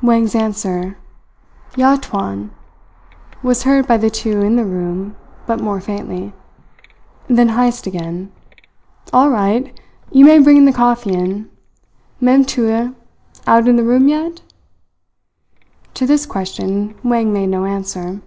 Wang's 0.00 0.34
answer, 0.34 0.96
"Ya 1.76 1.96
tuan," 1.96 2.50
was 3.42 3.64
heard 3.64 3.86
by 3.86 3.98
the 3.98 4.08
two 4.08 4.40
in 4.40 4.56
the 4.56 4.64
room, 4.64 5.14
but 5.44 5.60
more 5.60 5.78
faintly. 5.78 6.32
Then 7.28 7.50
Heyst 7.50 7.86
again: 7.86 8.32
"All 9.12 9.28
right! 9.28 9.78
You 10.10 10.24
may 10.24 10.38
bring 10.38 10.64
the 10.64 10.72
coffee 10.72 11.12
in. 11.12 11.50
Mem 12.18 12.46
Putih 12.46 12.94
out 13.46 13.68
in 13.68 13.76
the 13.76 13.84
room 13.84 14.08
yet?" 14.08 14.40
To 15.92 16.06
this 16.06 16.24
question 16.24 16.94
Wang 17.02 17.30
made 17.30 17.50
no 17.50 17.66
answer. 17.66 18.22